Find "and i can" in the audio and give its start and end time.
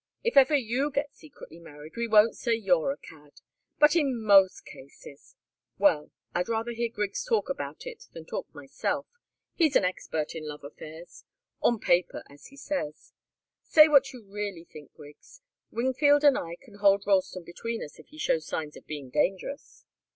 16.23-16.79